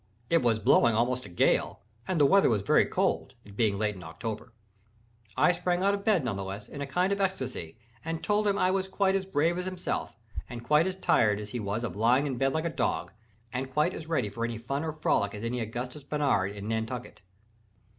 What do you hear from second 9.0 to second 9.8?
as brave as